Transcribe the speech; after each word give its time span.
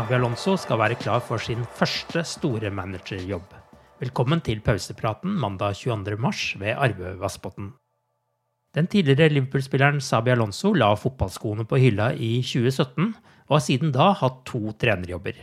Sabi 0.00 0.14
Alonso 0.16 0.54
skal 0.56 0.78
være 0.80 0.96
klar 0.96 1.18
for 1.20 1.42
sin 1.44 1.60
første 1.76 2.22
store 2.24 2.70
managerjobb. 2.72 3.50
Velkommen 4.00 4.40
til 4.40 4.62
pausepraten 4.64 5.34
mandag 5.42 5.76
22. 5.76 6.16
mars 6.16 6.54
ved 6.56 6.72
Arve 6.72 7.10
Vassbotn. 7.20 7.66
Den 8.72 8.88
tidligere 8.88 9.28
Liverpool-spilleren 9.28 10.00
Sabi 10.00 10.32
Alonso 10.32 10.72
la 10.72 10.88
fotballskoene 10.96 11.68
på 11.68 11.82
hylla 11.82 12.14
i 12.16 12.30
2017, 12.40 13.12
og 13.50 13.58
har 13.58 13.64
siden 13.66 13.92
da 13.92 14.08
hatt 14.22 14.40
to 14.48 14.72
trenerjobber. 14.80 15.36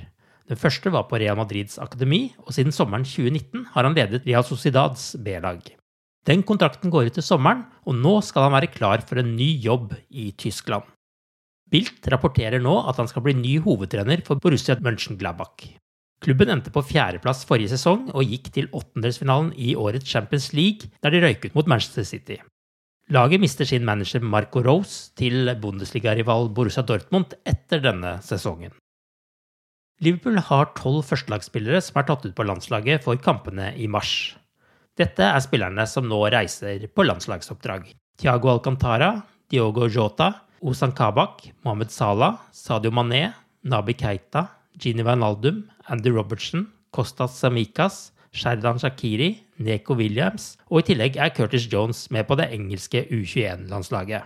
Den 0.50 0.58
første 0.58 0.90
var 0.90 1.06
på 1.06 1.22
Real 1.22 1.38
Madrids 1.38 1.78
akademi, 1.78 2.34
og 2.42 2.58
siden 2.58 2.74
sommeren 2.74 3.06
2019 3.06 3.70
har 3.76 3.86
han 3.86 4.00
ledet 4.00 4.26
Real 4.26 4.48
Sociedads 4.48 5.12
B-lag. 5.22 5.62
Den 6.26 6.42
kontrakten 6.42 6.90
går 6.90 7.12
ut 7.12 7.20
til 7.22 7.30
sommeren, 7.30 7.68
og 7.86 8.02
nå 8.02 8.22
skal 8.26 8.50
han 8.50 8.58
være 8.58 8.74
klar 8.74 9.06
for 9.06 9.22
en 9.22 9.36
ny 9.38 9.54
jobb 9.62 9.94
i 10.10 10.32
Tyskland. 10.34 10.97
Bilt 11.74 12.08
rapporterer 12.08 12.62
nå 12.64 12.74
at 12.88 13.00
han 13.02 13.10
skal 13.12 13.26
bli 13.26 13.36
ny 13.36 13.58
hovedtrener 13.64 14.24
for 14.28 14.40
Borussia 14.40 14.78
Mönchengladbach. 14.80 15.68
Klubben 16.24 16.50
endte 16.50 16.72
på 16.74 16.82
fjerdeplass 16.82 17.44
forrige 17.46 17.76
sesong 17.76 18.08
og 18.16 18.26
gikk 18.26 18.50
til 18.56 18.70
åttendelsfinalen 18.74 19.52
i 19.54 19.76
årets 19.78 20.08
Champions 20.10 20.50
League, 20.58 20.90
der 21.04 21.14
de 21.14 21.22
røyk 21.22 21.46
ut 21.46 21.58
mot 21.60 21.70
Manchester 21.70 22.08
City. 22.08 22.40
Laget 23.14 23.40
mister 23.40 23.68
sin 23.68 23.86
manager 23.88 24.24
Marco 24.24 24.64
Rose 24.64 25.14
til 25.16 25.52
Bundesliga-rival 25.62 26.50
Borussia 26.56 26.84
Dortmund 26.84 27.38
etter 27.48 27.84
denne 27.84 28.18
sesongen. 28.26 28.74
Liverpool 30.04 30.42
har 30.50 30.74
tolv 30.78 31.06
førstelagsspillere 31.08 31.80
som 31.82 32.02
er 32.02 32.08
tatt 32.10 32.26
ut 32.28 32.36
på 32.38 32.46
landslaget 32.46 33.06
for 33.06 33.20
kampene 33.22 33.72
i 33.78 33.88
mars. 33.88 34.36
Dette 34.98 35.24
er 35.24 35.42
spillerne 35.46 35.86
som 35.90 36.08
nå 36.10 36.20
reiser 36.34 36.88
på 36.90 37.06
landslagsoppdrag. 37.06 37.88
Thiago 38.18 38.52
Alcantara, 38.56 39.12
Diogo 39.50 39.88
Jota, 39.88 40.32
Ozan 40.62 40.92
Kabak, 40.92 41.44
Mohammed 41.64 41.92
Salah, 41.92 42.40
Sadio 42.52 42.92
Mané, 42.92 43.34
Nabi 43.64 43.94
Keita, 43.94 44.48
Gini 44.78 45.04
Wijnaldum, 45.04 45.64
Andy 45.88 46.10
Robertson, 46.10 46.68
Kostas 46.92 47.38
Samikas, 47.38 48.12
Sherdan 48.34 48.80
Shakiri, 48.80 49.38
Neko 49.60 49.96
Williams, 49.98 50.56
og 50.70 50.82
i 50.82 50.92
tillegg 50.92 51.18
er 51.18 51.34
Curtis 51.34 51.68
Jones 51.72 52.08
med 52.12 52.28
på 52.28 52.38
det 52.38 52.50
engelske 52.54 53.06
U21-landslaget. 53.10 54.24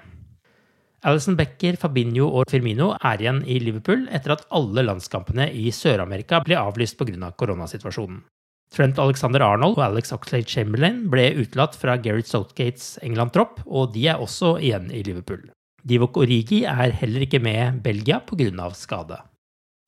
Alison 1.03 1.35
Becker, 1.35 1.79
Fabinho 1.81 2.27
og 2.29 2.45
Firmino 2.51 2.91
er 3.01 3.23
igjen 3.23 3.39
i 3.49 3.57
Liverpool 3.63 4.03
etter 4.13 4.35
at 4.35 4.43
alle 4.53 4.83
landskampene 4.85 5.47
i 5.49 5.71
Sør-Amerika 5.73 6.43
ble 6.45 6.59
avlyst 6.59 6.99
pga. 6.99 7.31
koronasituasjonen. 7.33 8.21
Trent 8.71 8.99
Alexander 9.01 9.43
Arnold 9.43 9.79
og 9.79 9.87
Alex 9.89 10.13
Oxlade 10.15 10.47
Chamberlain 10.47 11.09
ble 11.11 11.25
utelatt 11.41 11.75
fra 11.75 11.97
Gareth 11.97 12.29
Southgates 12.29 12.99
England-tropp, 13.03 13.65
og 13.65 13.91
de 13.95 14.05
er 14.07 14.21
også 14.21 14.59
igjen 14.61 14.91
i 14.93 15.01
Liverpool. 15.03 15.49
Divok 15.87 16.19
Origi 16.21 16.61
er 16.69 16.93
heller 16.93 17.25
ikke 17.25 17.41
med 17.41 17.81
Belgia 17.81 18.19
pga. 18.21 18.69
skade. 18.73 19.17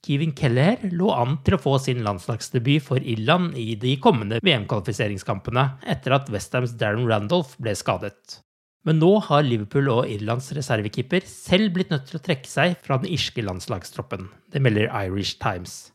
Kevin 0.04 0.34
Keller 0.36 0.82
lå 0.92 1.12
an 1.16 1.38
til 1.46 1.56
å 1.56 1.62
få 1.62 1.78
sin 1.80 2.02
landslagsdebut 2.04 2.84
for 2.84 3.00
Irland 3.00 3.54
i 3.56 3.76
de 3.80 3.94
kommende 4.04 4.42
VM-kvalifiseringskampene 4.44 5.64
etter 5.88 6.18
at 6.18 6.32
Westhams 6.34 6.74
Darren 6.76 7.08
Randolph 7.08 7.56
ble 7.62 7.72
skadet. 7.72 8.42
Men 8.84 9.00
nå 9.00 9.14
har 9.30 9.46
Liverpool 9.48 9.88
og 9.94 10.10
Irlands 10.12 10.50
reservekeeper 10.58 11.24
selv 11.30 11.72
blitt 11.78 11.94
nødt 11.94 12.10
til 12.10 12.20
å 12.20 12.24
trekke 12.26 12.50
seg 12.50 12.76
fra 12.84 12.98
den 13.00 13.14
irske 13.16 13.46
landslagstroppen. 13.46 14.28
Det 14.52 14.60
melder 14.60 14.92
Irish 15.06 15.38
Times. 15.40 15.94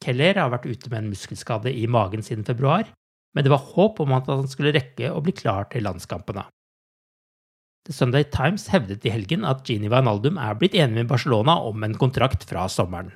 Keller 0.00 0.40
har 0.40 0.54
vært 0.54 0.70
ute 0.70 0.88
med 0.88 1.02
en 1.02 1.12
muskelskade 1.12 1.74
i 1.74 1.84
magen 1.84 2.24
siden 2.24 2.48
februar, 2.48 2.88
men 3.36 3.44
det 3.44 3.52
var 3.52 3.66
håp 3.74 4.00
om 4.00 4.16
at 4.16 4.30
han 4.30 4.48
skulle 4.48 4.72
rekke 4.72 5.12
å 5.12 5.20
bli 5.24 5.36
klar 5.36 5.68
til 5.72 5.84
landskampene. 5.84 6.46
The 7.84 7.92
Sunday 7.92 8.24
Times 8.32 8.70
hevdet 8.72 9.04
i 9.04 9.12
helgen 9.12 9.42
at 9.44 9.60
Gini 9.68 9.90
Wijnaldum 9.92 10.38
er 10.40 10.56
blitt 10.56 10.76
enig 10.78 11.02
med 11.02 11.10
Barcelona 11.10 11.58
om 11.68 11.82
en 11.84 11.96
kontrakt 12.00 12.46
fra 12.48 12.64
sommeren. 12.72 13.10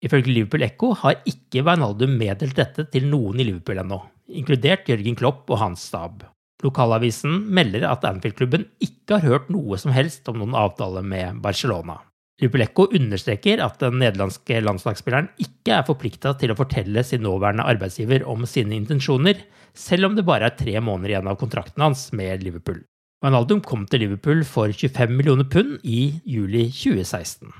Ifølge 0.00 0.32
Liverpool 0.32 0.64
Echo 0.64 0.94
har 1.02 1.18
ikke 1.28 1.60
Wijnaldum 1.66 2.14
meddelt 2.16 2.56
dette 2.56 2.86
til 2.88 3.10
noen 3.10 3.42
i 3.42 3.44
Liverpool 3.50 3.82
ennå, 3.82 3.98
inkludert 4.32 4.88
Jørgen 4.88 5.18
Klopp 5.20 5.52
og 5.52 5.60
hans 5.60 5.84
stab. 5.90 6.24
Lokalavisen 6.64 7.42
melder 7.52 7.84
at 7.88 8.06
Anfield-klubben 8.08 8.64
ikke 8.80 9.18
har 9.18 9.26
hørt 9.26 9.52
noe 9.52 9.76
som 9.80 9.92
helst 9.92 10.28
om 10.32 10.40
noen 10.40 10.56
avtale 10.56 11.04
med 11.04 11.40
Barcelona. 11.44 11.98
Liverpool 12.40 12.88
understreker 12.96 13.60
at 13.60 13.82
den 13.82 13.98
nederlandske 14.00 14.62
landslagsspilleren 14.64 15.28
ikke 15.44 15.76
er 15.76 15.84
forplikta 15.84 16.32
til 16.40 16.54
å 16.54 16.56
fortelle 16.56 17.04
sin 17.04 17.20
nåværende 17.26 17.68
arbeidsgiver 17.68 18.24
om 18.24 18.48
sine 18.48 18.78
intensjoner, 18.80 19.44
selv 19.76 20.08
om 20.08 20.16
det 20.16 20.24
bare 20.24 20.48
er 20.48 20.56
tre 20.56 20.80
måneder 20.80 21.18
igjen 21.18 21.28
av 21.28 21.36
kontrakten 21.40 21.84
hans 21.84 22.08
med 22.16 22.40
Liverpool. 22.46 22.80
Wijnaldum 23.20 23.58
kom 23.60 23.82
til 23.84 24.00
Liverpool 24.00 24.46
for 24.48 24.72
25 24.72 25.10
millioner 25.12 25.44
pund 25.44 25.74
i 25.84 26.22
juli 26.24 26.70
2016. 26.72 27.50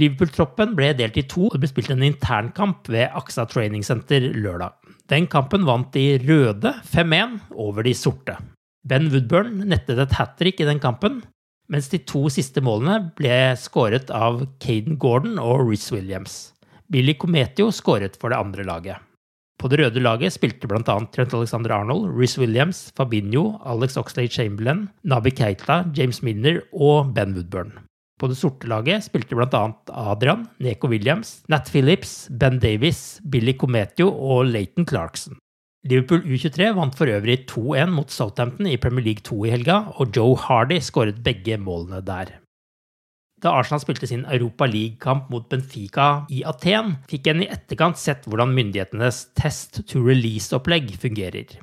Liverpool-troppen 0.00 0.72
ble 0.78 0.94
delt 0.96 1.18
i 1.20 1.26
to 1.28 1.50
og 1.50 1.56
det 1.58 1.60
ble 1.60 1.68
spilt 1.68 1.90
en 1.92 2.06
internkamp 2.06 2.88
ved 2.88 3.12
AXA 3.18 3.44
Training 3.50 3.84
Center 3.84 4.24
lørdag. 4.32 4.72
Den 5.12 5.26
kampen 5.28 5.66
vant 5.68 5.90
de 5.92 6.14
røde 6.22 6.72
5-1 6.88 7.36
over 7.52 7.84
de 7.84 7.92
sorte. 7.92 8.38
Ben 8.80 9.10
Woodburn 9.12 9.58
nettet 9.68 10.00
et 10.00 10.16
hat 10.16 10.38
trick 10.40 10.62
i 10.62 10.68
den 10.70 10.80
kampen, 10.80 11.20
mens 11.68 11.90
de 11.92 12.00
to 12.00 12.30
siste 12.32 12.64
målene 12.64 13.10
ble 13.18 13.52
skåret 13.60 14.08
av 14.08 14.40
Caden 14.62 14.96
Gordon 14.96 15.36
og 15.42 15.66
Riz 15.68 15.90
Williams. 15.92 16.54
Billy 16.90 17.12
Cometio 17.20 17.68
skåret 17.74 18.16
for 18.16 18.32
det 18.32 18.40
andre 18.40 18.64
laget. 18.64 19.09
På 19.60 19.68
det 19.68 19.76
røde 19.82 20.00
laget 20.00 20.32
spilte 20.32 20.68
bl.a. 20.70 20.80
Trent 21.12 21.34
Alexander 21.36 21.74
Arnold, 21.76 22.08
Riz 22.16 22.38
Williams, 22.40 22.86
Fabinho, 22.96 23.58
Alex 23.68 23.98
Oxlade 24.00 24.32
Chamberlain, 24.32 24.86
Nabi 25.04 25.34
Keita, 25.36 25.82
James 25.96 26.22
Minner 26.24 26.62
og 26.72 27.12
Ben 27.14 27.34
Woodburn. 27.36 27.74
På 28.20 28.28
det 28.28 28.38
sorte 28.40 28.68
laget 28.68 29.04
spilte 29.04 29.36
bl.a. 29.36 29.62
Adrian, 30.12 30.46
Neko 30.60 30.88
Williams, 30.92 31.42
Nat 31.52 31.68
Phillips, 31.72 32.28
Ben 32.32 32.58
Davies, 32.60 33.20
Billy 33.30 33.52
Cometio 33.56 34.08
og 34.08 34.48
Leighton 34.48 34.88
Clarkson. 34.88 35.36
Liverpool 35.88 36.24
U23 36.28 36.74
vant 36.76 36.96
for 36.96 37.08
øvrig 37.08 37.46
2-1 37.48 37.92
mot 37.92 38.12
Southampton 38.12 38.68
i 38.68 38.76
Premier 38.80 39.04
League 39.04 39.24
2 39.24 39.44
i 39.44 39.52
helga, 39.54 39.78
og 39.96 40.12
Joe 40.16 40.36
Hardy 40.36 40.80
skåret 40.84 41.22
begge 41.24 41.56
målene 41.60 42.00
der. 42.04 42.36
Da 43.40 43.54
Arsenal 43.56 43.80
spilte 43.80 44.06
sin 44.06 44.26
Europa 44.28 44.66
League-kamp 44.68 45.30
mot 45.32 45.46
Benfica 45.48 46.26
i 46.28 46.42
Aten, 46.44 46.98
fikk 47.08 47.30
en 47.32 47.40
i 47.46 47.48
etterkant 47.48 47.96
sett 47.96 48.26
hvordan 48.28 48.52
myndighetenes 48.52 49.30
test 49.38 49.80
to 49.88 50.02
release-opplegg 50.04 50.92
fungerer. 51.00 51.56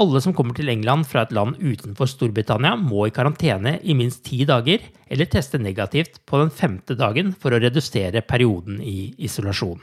Alle 0.00 0.22
som 0.24 0.32
kommer 0.32 0.56
til 0.56 0.72
England 0.72 1.04
fra 1.04 1.26
et 1.26 1.34
land 1.36 1.58
utenfor 1.60 2.08
Storbritannia, 2.08 2.78
må 2.80 3.04
i 3.04 3.12
karantene 3.12 3.74
i 3.84 3.92
minst 3.98 4.22
ti 4.24 4.40
dager, 4.48 4.80
eller 5.12 5.28
teste 5.28 5.60
negativt 5.60 6.22
på 6.24 6.40
den 6.40 6.48
femte 6.48 6.96
dagen 6.96 7.34
for 7.36 7.52
å 7.52 7.60
redusere 7.60 8.24
perioden 8.24 8.80
i 8.80 9.12
isolasjon. 9.20 9.82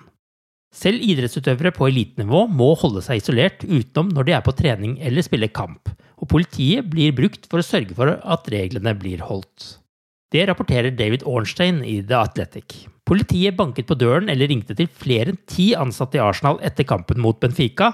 Selv 0.73 1.05
idrettsutøvere 1.05 1.73
på 1.73 1.91
elitenivå 1.91 2.47
må 2.49 2.71
holde 2.77 3.03
seg 3.05 3.21
isolert 3.21 3.61
utenom 3.65 4.09
når 4.15 4.25
de 4.25 4.35
er 4.37 4.43
på 4.45 4.53
trening 4.57 4.97
eller 5.05 5.25
spiller 5.25 5.53
kamp, 5.53 5.93
og 6.17 6.29
politiet 6.33 6.89
blir 6.89 7.13
brukt 7.17 7.45
for 7.49 7.61
å 7.61 7.65
sørge 7.65 7.93
for 7.97 8.17
at 8.17 8.49
reglene 8.49 8.95
blir 8.97 9.21
holdt. 9.29 9.75
Det 10.29 10.45
rapporterer 10.45 10.93
David 10.93 11.23
Ornstein 11.25 11.81
i 11.81 11.99
The 12.05 12.19
Athletic. 12.21 12.85
Politiet 13.09 13.57
banket 13.57 13.87
på 13.89 13.97
døren 13.97 14.29
eller 14.29 14.51
ringte 14.51 14.75
til 14.77 14.89
flere 14.89 15.33
enn 15.33 15.41
ti 15.49 15.71
ansatte 15.73 16.19
i 16.19 16.21
Arsenal 16.21 16.59
etter 16.65 16.85
kampen 16.85 17.17
mot 17.23 17.39
Benfica, 17.41 17.89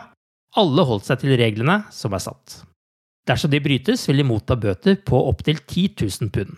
alle 0.60 0.84
holdt 0.88 1.08
seg 1.08 1.22
til 1.22 1.38
reglene 1.40 1.82
som 1.96 2.16
er 2.16 2.24
satt. 2.24 2.62
Dersom 3.26 3.52
de 3.52 3.62
brytes, 3.64 4.04
vil 4.08 4.20
de 4.22 4.28
motta 4.28 4.58
bøter 4.60 5.00
på 5.08 5.20
opptil 5.32 5.62
10 5.64 5.96
000 6.04 6.32
pund. 6.36 6.58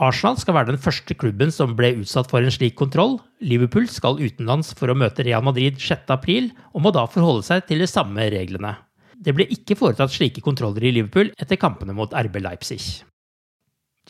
Arsenal 0.00 0.38
skal 0.40 0.56
være 0.56 0.72
den 0.72 0.80
første 0.80 1.14
klubben 1.14 1.52
som 1.52 1.76
ble 1.76 1.92
utsatt 2.00 2.30
for 2.32 2.40
en 2.40 2.52
slik 2.54 2.74
kontroll. 2.80 3.18
Liverpool 3.44 3.84
skal 3.92 4.18
utenlands 4.18 4.72
for 4.78 4.88
å 4.88 4.96
møte 4.96 5.26
Real 5.26 5.44
Madrid 5.44 5.76
6.4, 5.76 6.48
og 6.72 6.84
må 6.86 6.92
da 6.96 7.04
forholde 7.04 7.44
seg 7.44 7.68
til 7.68 7.84
de 7.84 7.90
samme 7.90 8.30
reglene. 8.32 8.78
Det 9.20 9.36
ble 9.36 9.44
ikke 9.52 9.76
foretatt 9.76 10.14
slike 10.14 10.40
kontroller 10.40 10.88
i 10.88 10.94
Liverpool 10.96 11.28
etter 11.36 11.60
kampene 11.60 11.92
mot 11.92 12.16
RB 12.16 12.40
Leipzig. 12.40 13.04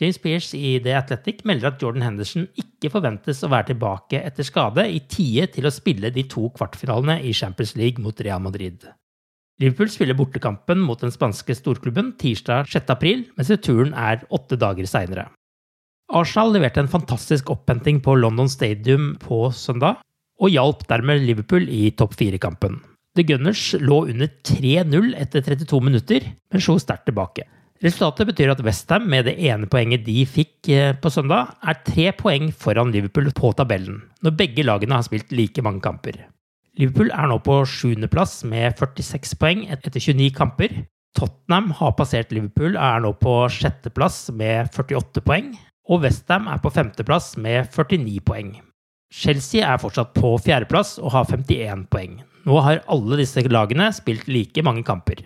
James 0.01 0.17
Pearce 0.17 0.57
i 0.57 0.79
The 0.81 0.95
Athletic 0.97 1.43
melder 1.45 1.69
at 1.69 1.83
Jordan 1.83 2.01
Henderson 2.01 2.47
ikke 2.57 2.89
forventes 2.89 3.43
å 3.45 3.51
være 3.53 3.69
tilbake 3.69 4.17
etter 4.25 4.47
skade 4.47 4.87
i 4.89 4.97
tide 5.05 5.45
til 5.53 5.69
å 5.69 5.73
spille 5.73 6.09
de 6.15 6.23
to 6.31 6.47
kvartfinalene 6.55 7.19
i 7.21 7.35
Champions 7.37 7.75
League 7.77 8.01
mot 8.01 8.17
Real 8.25 8.41
Madrid. 8.41 8.87
Liverpool 9.61 9.91
spiller 9.93 10.17
bortekampen 10.17 10.81
mot 10.81 11.03
den 11.03 11.13
spanske 11.13 11.53
storklubben 11.53 12.15
tirsdag 12.17 12.71
6.4, 12.73 13.27
mens 13.37 13.53
returen 13.53 13.93
er 13.93 14.25
åtte 14.33 14.57
dager 14.57 14.89
seinere. 14.89 15.27
Arsenal 16.11 16.55
leverte 16.55 16.81
en 16.81 16.89
fantastisk 16.89 17.53
opphenting 17.53 18.01
på 18.01 18.17
London 18.17 18.49
Stadium 18.49 19.13
på 19.21 19.51
søndag, 19.53 20.01
og 20.41 20.49
hjalp 20.49 20.81
dermed 20.89 21.21
Liverpool 21.27 21.69
i 21.69 21.91
topp 21.93 22.17
fire-kampen. 22.17 22.81
The 23.13 23.27
Gunners 23.27 23.75
lå 23.77 24.07
under 24.09 24.33
3-0 24.49 25.13
etter 25.21 25.45
32 25.45 25.85
minutter, 25.85 26.25
men 26.49 26.63
slo 26.63 26.79
sterkt 26.81 27.05
tilbake. 27.11 27.45
Resultatet 27.81 28.29
betyr 28.29 28.51
at 28.53 28.59
Westham, 28.61 29.07
med 29.09 29.25
det 29.25 29.39
ene 29.41 29.65
poenget 29.65 30.03
de 30.05 30.21
fikk 30.29 30.69
eh, 30.69 30.91
på 30.93 31.09
søndag, 31.09 31.55
er 31.65 31.79
tre 31.81 32.11
poeng 32.13 32.51
foran 32.53 32.91
Liverpool 32.93 33.31
på 33.33 33.49
tabellen, 33.57 34.03
når 34.21 34.35
begge 34.37 34.65
lagene 34.67 34.99
har 34.99 35.07
spilt 35.07 35.33
like 35.33 35.63
mange 35.65 35.81
kamper. 35.81 36.19
Liverpool 36.77 37.09
er 37.09 37.31
nå 37.31 37.39
på 37.41 37.57
sjuendeplass 37.65 38.43
med 38.45 38.77
46 38.77 39.33
poeng 39.41 39.65
etter 39.73 39.97
29 39.97 40.29
kamper. 40.37 40.77
Tottenham 41.17 41.73
har 41.81 41.97
passert 41.97 42.31
Liverpool 42.31 42.77
og 42.77 42.85
er 42.85 43.01
nå 43.03 43.15
på 43.17 43.35
sjetteplass 43.51 44.27
med 44.29 44.69
48 44.77 45.25
poeng. 45.25 45.51
Og 45.89 46.05
Westham 46.05 46.47
er 46.53 46.61
på 46.61 46.71
femteplass 46.71 47.33
med 47.41 47.65
49 47.73 48.21
poeng. 48.29 48.53
Chelsea 49.11 49.65
er 49.65 49.81
fortsatt 49.81 50.13
på 50.15 50.37
fjerdeplass 50.39 50.99
og 51.01 51.17
har 51.17 51.27
51 51.27 51.89
poeng. 51.91 52.21
Nå 52.45 52.61
har 52.63 52.85
alle 52.93 53.19
disse 53.19 53.41
lagene 53.49 53.89
spilt 53.93 54.29
like 54.29 54.63
mange 54.63 54.85
kamper. 54.87 55.25